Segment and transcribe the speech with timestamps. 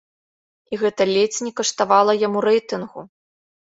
[0.71, 3.11] І гэта ледзь не каштавала яму рэйтынгу!